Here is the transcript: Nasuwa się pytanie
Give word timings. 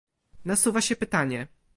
Nasuwa 0.45 0.81
się 0.81 0.95
pytanie 0.95 1.47